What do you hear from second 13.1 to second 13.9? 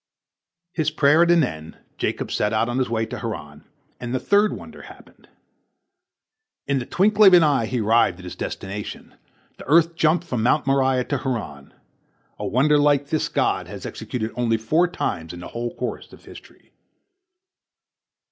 this God has